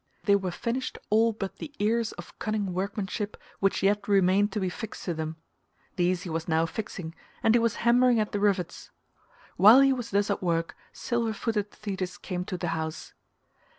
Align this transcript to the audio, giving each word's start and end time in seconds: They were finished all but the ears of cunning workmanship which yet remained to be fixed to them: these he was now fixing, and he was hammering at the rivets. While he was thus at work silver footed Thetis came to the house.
They 0.23 0.35
were 0.35 0.49
finished 0.49 0.97
all 1.11 1.31
but 1.31 1.57
the 1.57 1.71
ears 1.77 2.11
of 2.13 2.39
cunning 2.39 2.73
workmanship 2.73 3.37
which 3.59 3.83
yet 3.83 4.07
remained 4.07 4.51
to 4.53 4.59
be 4.59 4.67
fixed 4.67 5.05
to 5.05 5.13
them: 5.13 5.35
these 5.95 6.23
he 6.23 6.29
was 6.31 6.47
now 6.47 6.65
fixing, 6.65 7.13
and 7.43 7.53
he 7.53 7.59
was 7.59 7.75
hammering 7.85 8.19
at 8.19 8.31
the 8.31 8.39
rivets. 8.39 8.89
While 9.57 9.81
he 9.81 9.93
was 9.93 10.09
thus 10.09 10.31
at 10.31 10.41
work 10.41 10.75
silver 10.91 11.33
footed 11.33 11.69
Thetis 11.69 12.17
came 12.17 12.45
to 12.45 12.57
the 12.57 12.69
house. 12.69 13.13